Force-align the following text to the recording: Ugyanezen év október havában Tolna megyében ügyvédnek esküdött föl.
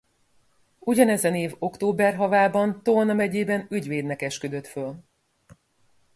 Ugyanezen 0.79 1.35
év 1.35 1.55
október 1.59 2.15
havában 2.15 2.83
Tolna 2.83 3.13
megyében 3.13 3.67
ügyvédnek 3.69 4.21
esküdött 4.21 4.67
föl. 4.67 4.95